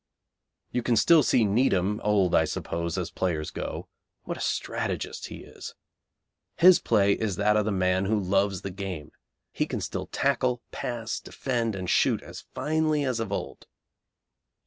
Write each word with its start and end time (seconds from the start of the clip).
You 0.71 0.81
can 0.81 0.95
still 0.95 1.21
see 1.21 1.45
Needham, 1.45 2.01
old, 2.03 2.33
I 2.33 2.45
suppose, 2.45 2.97
as 2.97 3.11
players 3.11 3.51
go. 3.51 3.87
What 4.23 4.35
a 4.35 4.41
strategist 4.41 5.27
he 5.27 5.43
is. 5.43 5.75
His 6.57 6.79
play 6.79 7.13
is 7.13 7.35
that 7.35 7.55
of 7.55 7.65
the 7.65 7.71
man 7.71 8.05
who 8.05 8.19
loves 8.19 8.63
the 8.63 8.71
game; 8.71 9.11
he 9.51 9.67
can 9.67 9.79
still 9.79 10.07
tackle, 10.07 10.63
pass, 10.71 11.19
defend, 11.19 11.75
and 11.75 11.87
shoot 11.87 12.23
as 12.23 12.45
finely 12.55 13.03
as 13.05 13.19
of 13.19 13.31
old. 13.31 13.67